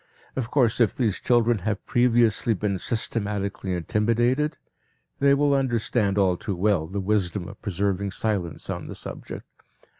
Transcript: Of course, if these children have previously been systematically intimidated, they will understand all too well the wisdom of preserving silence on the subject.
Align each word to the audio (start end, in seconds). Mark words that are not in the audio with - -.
Of 0.35 0.49
course, 0.49 0.79
if 0.81 0.95
these 0.95 1.19
children 1.19 1.59
have 1.59 1.85
previously 1.85 2.55
been 2.55 2.79
systematically 2.79 3.73
intimidated, 3.75 4.57
they 5.19 5.35
will 5.35 5.53
understand 5.53 6.17
all 6.17 6.37
too 6.37 6.55
well 6.55 6.87
the 6.87 6.99
wisdom 6.99 7.47
of 7.47 7.61
preserving 7.61 8.09
silence 8.09 8.67
on 8.67 8.87
the 8.87 8.95
subject. 8.95 9.45